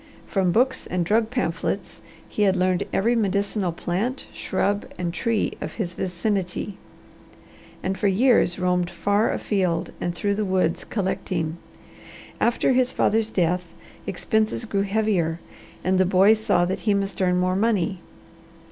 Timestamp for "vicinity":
5.93-6.75